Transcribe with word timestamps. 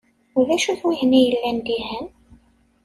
D 0.47 0.49
acu-t 0.55 0.81
wihin 0.87 1.17
i 1.19 1.21
yellan 1.25 1.57
dihin? 1.65 2.07